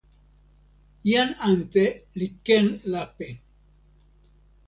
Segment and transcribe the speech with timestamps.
[1.09, 1.85] jan ante
[2.17, 3.27] li ken lape.